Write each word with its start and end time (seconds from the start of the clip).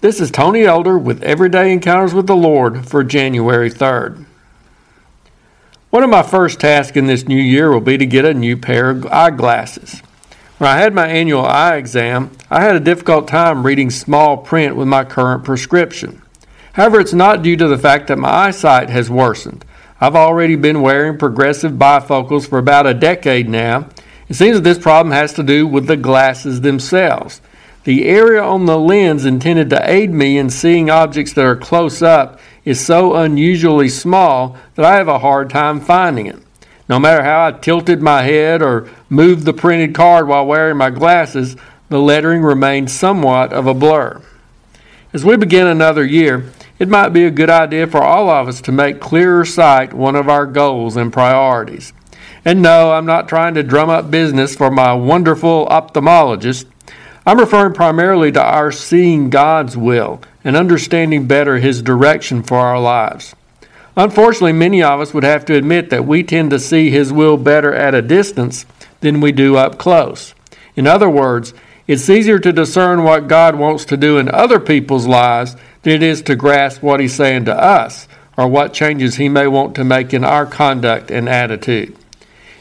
This 0.00 0.20
is 0.20 0.30
Tony 0.30 0.62
Elder 0.62 0.96
with 0.96 1.24
Everyday 1.24 1.72
Encounters 1.72 2.14
with 2.14 2.28
the 2.28 2.36
Lord 2.36 2.88
for 2.88 3.02
January 3.02 3.68
3rd. 3.68 4.26
One 5.90 6.04
of 6.04 6.08
my 6.08 6.22
first 6.22 6.60
tasks 6.60 6.96
in 6.96 7.08
this 7.08 7.26
new 7.26 7.40
year 7.40 7.72
will 7.72 7.80
be 7.80 7.98
to 7.98 8.06
get 8.06 8.24
a 8.24 8.32
new 8.32 8.56
pair 8.56 8.90
of 8.90 9.06
eyeglasses. 9.06 10.00
When 10.58 10.70
I 10.70 10.78
had 10.78 10.94
my 10.94 11.08
annual 11.08 11.44
eye 11.44 11.78
exam, 11.78 12.30
I 12.48 12.62
had 12.62 12.76
a 12.76 12.80
difficult 12.80 13.26
time 13.26 13.66
reading 13.66 13.90
small 13.90 14.36
print 14.36 14.76
with 14.76 14.86
my 14.86 15.02
current 15.02 15.42
prescription. 15.42 16.22
However, 16.74 17.00
it's 17.00 17.12
not 17.12 17.42
due 17.42 17.56
to 17.56 17.66
the 17.66 17.76
fact 17.76 18.06
that 18.06 18.18
my 18.18 18.28
eyesight 18.28 18.90
has 18.90 19.10
worsened. 19.10 19.64
I've 20.00 20.14
already 20.14 20.54
been 20.54 20.80
wearing 20.80 21.18
progressive 21.18 21.72
bifocals 21.72 22.48
for 22.48 22.60
about 22.60 22.86
a 22.86 22.94
decade 22.94 23.48
now. 23.48 23.88
It 24.28 24.34
seems 24.34 24.58
that 24.58 24.62
this 24.62 24.78
problem 24.78 25.12
has 25.12 25.32
to 25.32 25.42
do 25.42 25.66
with 25.66 25.88
the 25.88 25.96
glasses 25.96 26.60
themselves. 26.60 27.40
The 27.88 28.04
area 28.04 28.42
on 28.42 28.66
the 28.66 28.78
lens 28.78 29.24
intended 29.24 29.70
to 29.70 29.90
aid 29.90 30.10
me 30.10 30.36
in 30.36 30.50
seeing 30.50 30.90
objects 30.90 31.32
that 31.32 31.46
are 31.46 31.56
close 31.56 32.02
up 32.02 32.38
is 32.62 32.84
so 32.84 33.16
unusually 33.16 33.88
small 33.88 34.58
that 34.74 34.84
I 34.84 34.96
have 34.96 35.08
a 35.08 35.20
hard 35.20 35.48
time 35.48 35.80
finding 35.80 36.26
it. 36.26 36.38
No 36.86 36.98
matter 36.98 37.22
how 37.22 37.46
I 37.46 37.52
tilted 37.52 38.02
my 38.02 38.24
head 38.24 38.60
or 38.60 38.90
moved 39.08 39.46
the 39.46 39.54
printed 39.54 39.94
card 39.94 40.28
while 40.28 40.44
wearing 40.44 40.76
my 40.76 40.90
glasses, 40.90 41.56
the 41.88 41.98
lettering 41.98 42.42
remained 42.42 42.90
somewhat 42.90 43.54
of 43.54 43.66
a 43.66 43.72
blur. 43.72 44.20
As 45.14 45.24
we 45.24 45.38
begin 45.38 45.66
another 45.66 46.04
year, 46.04 46.52
it 46.78 46.90
might 46.90 47.14
be 47.14 47.24
a 47.24 47.30
good 47.30 47.48
idea 47.48 47.86
for 47.86 48.02
all 48.02 48.28
of 48.28 48.48
us 48.48 48.60
to 48.60 48.70
make 48.70 49.00
clearer 49.00 49.46
sight 49.46 49.94
one 49.94 50.14
of 50.14 50.28
our 50.28 50.44
goals 50.44 50.94
and 50.94 51.10
priorities. 51.10 51.94
And 52.44 52.60
no, 52.60 52.92
I'm 52.92 53.06
not 53.06 53.30
trying 53.30 53.54
to 53.54 53.62
drum 53.62 53.88
up 53.88 54.10
business 54.10 54.54
for 54.54 54.70
my 54.70 54.92
wonderful 54.92 55.66
ophthalmologist. 55.70 56.66
I'm 57.28 57.38
referring 57.38 57.74
primarily 57.74 58.32
to 58.32 58.42
our 58.42 58.72
seeing 58.72 59.28
God's 59.28 59.76
will 59.76 60.22
and 60.44 60.56
understanding 60.56 61.26
better 61.26 61.58
His 61.58 61.82
direction 61.82 62.42
for 62.42 62.56
our 62.56 62.80
lives. 62.80 63.34
Unfortunately, 63.98 64.54
many 64.54 64.82
of 64.82 64.98
us 64.98 65.12
would 65.12 65.24
have 65.24 65.44
to 65.44 65.54
admit 65.54 65.90
that 65.90 66.06
we 66.06 66.22
tend 66.22 66.48
to 66.52 66.58
see 66.58 66.88
His 66.88 67.12
will 67.12 67.36
better 67.36 67.74
at 67.74 67.94
a 67.94 68.00
distance 68.00 68.64
than 69.00 69.20
we 69.20 69.30
do 69.30 69.56
up 69.56 69.76
close. 69.76 70.34
In 70.74 70.86
other 70.86 71.10
words, 71.10 71.52
it's 71.86 72.08
easier 72.08 72.38
to 72.38 72.50
discern 72.50 73.04
what 73.04 73.28
God 73.28 73.56
wants 73.56 73.84
to 73.84 73.98
do 73.98 74.16
in 74.16 74.30
other 74.30 74.58
people's 74.58 75.06
lives 75.06 75.54
than 75.82 75.92
it 75.92 76.02
is 76.02 76.22
to 76.22 76.34
grasp 76.34 76.82
what 76.82 76.98
He's 76.98 77.14
saying 77.14 77.44
to 77.44 77.54
us 77.54 78.08
or 78.38 78.48
what 78.48 78.72
changes 78.72 79.16
He 79.16 79.28
may 79.28 79.48
want 79.48 79.74
to 79.74 79.84
make 79.84 80.14
in 80.14 80.24
our 80.24 80.46
conduct 80.46 81.10
and 81.10 81.28
attitude. 81.28 81.94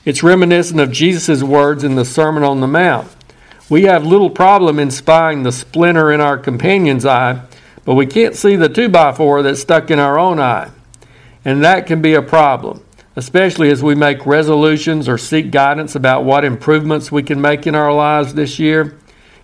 It's 0.03 0.23
reminiscent 0.23 0.81
of 0.81 0.92
Jesus' 0.92 1.42
words 1.42 1.86
in 1.86 1.95
the 1.95 2.03
Sermon 2.03 2.44
on 2.44 2.59
the 2.59 2.67
Mount. 2.67 3.14
We 3.70 3.84
have 3.84 4.06
little 4.06 4.30
problem 4.30 4.80
in 4.80 4.92
spying 4.92 5.44
the 5.44 5.52
splinter 5.52 6.12
in 6.12 6.22
our 6.22 6.38
companion's 6.38 7.06
eye, 7.06 7.42
but 7.84 7.96
we 7.96 8.06
can't 8.06 8.36
see 8.36 8.56
the 8.56 8.70
2 8.70 8.88
by 8.88 9.12
4 9.12 9.42
that's 9.44 9.62
stuck 9.62 9.92
in 9.92 10.00
our 10.00 10.18
own 10.18 10.40
eye. 10.40 10.72
And 11.44 11.64
that 11.64 11.86
can 11.86 12.02
be 12.02 12.14
a 12.14 12.22
problem, 12.22 12.84
especially 13.18 13.70
as 13.70 13.84
we 13.84 13.94
make 13.94 14.26
resolutions 14.26 15.10
or 15.10 15.18
seek 15.18 15.52
guidance 15.52 15.95
about 15.95 16.23
what 16.23 16.45
improvements 16.45 17.12
we 17.12 17.23
can 17.23 17.42
make 17.42 17.68
in 17.68 17.76
our 17.76 17.94
lives 17.94 18.34
this 18.34 18.58
year. 18.58 18.98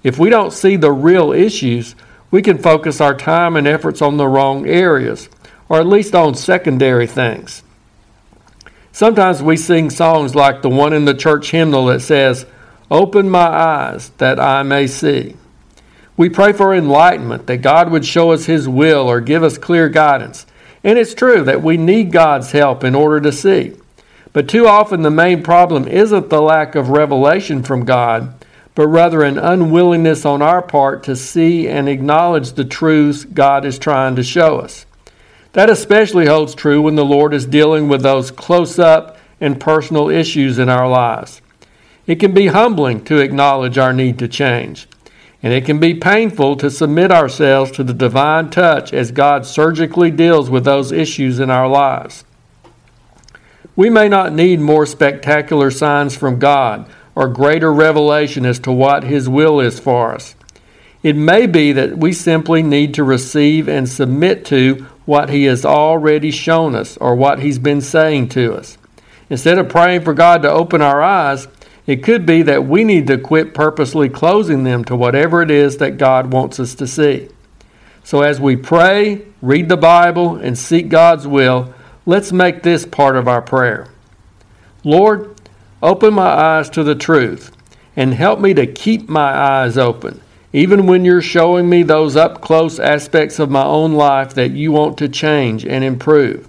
If 0.03 0.17
we 0.19 0.29
don't 0.29 0.53
see 0.53 0.77
the 0.77 0.91
real 0.91 1.33
issues, 1.33 1.95
we 2.31 2.41
can 2.41 2.57
focus 2.57 3.01
our 3.01 3.15
time 3.15 3.57
and 3.57 3.67
efforts 3.67 4.01
on 4.01 4.17
the 4.17 4.27
wrong 4.27 4.67
areas, 4.67 5.27
or 5.67 5.79
at 5.79 5.87
least 5.87 6.15
on 6.15 6.35
secondary 6.35 7.07
things. 7.07 7.61
Sometimes 8.93 9.41
we 9.41 9.57
sing 9.57 9.89
songs 9.89 10.33
like 10.33 10.61
the 10.61 10.69
one 10.69 10.93
in 10.93 11.05
the 11.05 11.13
church 11.13 11.51
hymnal 11.51 11.87
that 11.87 12.01
says, 12.01 12.45
Open 12.91 13.29
my 13.29 13.47
eyes 13.47 14.09
that 14.17 14.39
I 14.39 14.63
may 14.63 14.87
see. 14.87 15.35
We 16.15 16.29
pray 16.29 16.53
for 16.53 16.75
enlightenment, 16.75 17.47
that 17.47 17.57
God 17.57 17.89
would 17.91 18.05
show 18.05 18.31
us 18.31 18.45
His 18.45 18.67
will 18.67 19.09
or 19.09 19.19
give 19.19 19.43
us 19.43 19.57
clear 19.57 19.89
guidance. 19.89 20.45
And 20.83 20.99
it's 20.99 21.13
true 21.13 21.43
that 21.43 21.63
we 21.63 21.77
need 21.77 22.11
God's 22.11 22.51
help 22.51 22.83
in 22.83 22.93
order 22.93 23.19
to 23.21 23.31
see. 23.31 23.73
But 24.33 24.49
too 24.49 24.67
often 24.67 25.01
the 25.01 25.11
main 25.11 25.43
problem 25.43 25.87
isn't 25.87 26.29
the 26.29 26.41
lack 26.41 26.75
of 26.75 26.89
revelation 26.89 27.63
from 27.63 27.85
God, 27.85 28.33
but 28.75 28.87
rather 28.87 29.23
an 29.23 29.37
unwillingness 29.37 30.25
on 30.25 30.41
our 30.41 30.61
part 30.61 31.03
to 31.03 31.15
see 31.15 31.67
and 31.67 31.87
acknowledge 31.87 32.53
the 32.53 32.65
truths 32.65 33.23
God 33.23 33.65
is 33.65 33.77
trying 33.77 34.15
to 34.15 34.23
show 34.23 34.59
us. 34.59 34.85
That 35.53 35.69
especially 35.69 36.25
holds 36.25 36.55
true 36.55 36.81
when 36.81 36.95
the 36.95 37.05
Lord 37.05 37.33
is 37.33 37.45
dealing 37.45 37.87
with 37.87 38.01
those 38.01 38.31
close 38.31 38.79
up 38.79 39.17
and 39.39 39.59
personal 39.59 40.09
issues 40.09 40.57
in 40.57 40.67
our 40.67 40.89
lives. 40.89 41.42
It 42.05 42.19
can 42.19 42.33
be 42.33 42.47
humbling 42.47 43.03
to 43.05 43.19
acknowledge 43.19 43.77
our 43.77 43.93
need 43.93 44.19
to 44.19 44.27
change, 44.27 44.87
and 45.41 45.53
it 45.53 45.65
can 45.65 45.79
be 45.79 45.93
painful 45.93 46.57
to 46.57 46.69
submit 46.69 47.11
ourselves 47.11 47.71
to 47.71 47.83
the 47.83 47.93
divine 47.93 48.49
touch 48.49 48.93
as 48.93 49.11
God 49.11 49.45
surgically 49.45 50.11
deals 50.11 50.49
with 50.49 50.65
those 50.65 50.91
issues 50.91 51.39
in 51.39 51.49
our 51.49 51.67
lives. 51.67 52.25
We 53.75 53.89
may 53.89 54.07
not 54.07 54.33
need 54.33 54.59
more 54.59 54.85
spectacular 54.85 55.71
signs 55.71 56.15
from 56.15 56.39
God 56.39 56.89
or 57.15 57.27
greater 57.27 57.71
revelation 57.71 58.45
as 58.45 58.59
to 58.59 58.71
what 58.71 59.03
His 59.03 59.29
will 59.29 59.59
is 59.59 59.79
for 59.79 60.13
us. 60.13 60.35
It 61.01 61.15
may 61.15 61.47
be 61.47 61.71
that 61.73 61.97
we 61.97 62.13
simply 62.13 62.63
need 62.63 62.93
to 62.93 63.03
receive 63.03 63.67
and 63.67 63.87
submit 63.89 64.45
to 64.45 64.87
what 65.05 65.29
He 65.29 65.45
has 65.45 65.65
already 65.65 66.31
shown 66.31 66.75
us 66.75 66.97
or 66.97 67.15
what 67.15 67.39
He's 67.39 67.59
been 67.59 67.81
saying 67.81 68.29
to 68.29 68.53
us. 68.55 68.77
Instead 69.29 69.57
of 69.57 69.69
praying 69.69 70.01
for 70.01 70.13
God 70.13 70.41
to 70.43 70.51
open 70.51 70.81
our 70.81 71.01
eyes, 71.01 71.47
it 71.85 72.03
could 72.03 72.25
be 72.25 72.41
that 72.43 72.65
we 72.65 72.83
need 72.83 73.07
to 73.07 73.17
quit 73.17 73.53
purposely 73.53 74.09
closing 74.09 74.63
them 74.63 74.85
to 74.85 74.95
whatever 74.95 75.41
it 75.41 75.51
is 75.51 75.77
that 75.77 75.97
God 75.97 76.31
wants 76.31 76.59
us 76.59 76.75
to 76.75 76.87
see. 76.87 77.29
So, 78.03 78.21
as 78.21 78.39
we 78.39 78.55
pray, 78.55 79.25
read 79.41 79.69
the 79.69 79.77
Bible, 79.77 80.35
and 80.35 80.57
seek 80.57 80.89
God's 80.89 81.27
will, 81.27 81.73
let's 82.05 82.31
make 82.31 82.63
this 82.63 82.85
part 82.85 83.15
of 83.15 83.27
our 83.27 83.41
prayer. 83.41 83.87
Lord, 84.83 85.35
open 85.81 86.13
my 86.13 86.27
eyes 86.27 86.69
to 86.71 86.83
the 86.83 86.95
truth 86.95 87.55
and 87.95 88.13
help 88.13 88.39
me 88.39 88.53
to 88.53 88.67
keep 88.67 89.07
my 89.07 89.31
eyes 89.31 89.77
open 89.77 90.21
even 90.53 90.85
when 90.85 91.03
you're 91.03 91.21
showing 91.21 91.67
me 91.67 91.81
those 91.81 92.15
up 92.15 92.39
close 92.39 92.79
aspects 92.79 93.39
of 93.39 93.49
my 93.49 93.63
own 93.63 93.93
life 93.93 94.35
that 94.35 94.51
you 94.51 94.71
want 94.71 94.97
to 94.99 95.09
change 95.09 95.65
and 95.65 95.83
improve. 95.83 96.47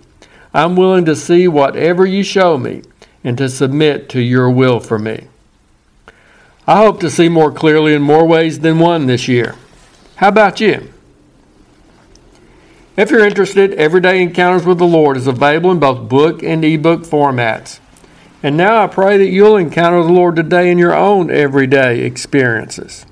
I'm 0.52 0.76
willing 0.76 1.06
to 1.06 1.16
see 1.16 1.48
whatever 1.48 2.04
you 2.04 2.22
show 2.22 2.58
me 2.58 2.82
and 3.24 3.36
to 3.38 3.48
submit 3.48 4.08
to 4.10 4.20
your 4.20 4.50
will 4.50 4.78
for 4.78 4.98
me. 4.98 5.28
I 6.66 6.76
hope 6.76 7.00
to 7.00 7.10
see 7.10 7.28
more 7.28 7.50
clearly 7.50 7.94
in 7.94 8.02
more 8.02 8.26
ways 8.26 8.60
than 8.60 8.78
one 8.78 9.06
this 9.06 9.26
year. 9.26 9.56
How 10.16 10.28
about 10.28 10.60
you? 10.60 10.92
If 12.96 13.10
you're 13.10 13.26
interested, 13.26 13.72
Everyday 13.74 14.22
Encounters 14.22 14.64
with 14.64 14.78
the 14.78 14.86
Lord 14.86 15.16
is 15.16 15.26
available 15.26 15.72
in 15.72 15.80
both 15.80 16.08
book 16.08 16.42
and 16.44 16.64
ebook 16.64 17.02
formats. 17.02 17.80
And 18.42 18.56
now 18.56 18.84
I 18.84 18.86
pray 18.86 19.18
that 19.18 19.30
you'll 19.30 19.56
encounter 19.56 20.02
the 20.02 20.12
Lord 20.12 20.36
today 20.36 20.70
in 20.70 20.78
your 20.78 20.94
own 20.94 21.30
everyday 21.30 22.02
experiences. 22.02 23.04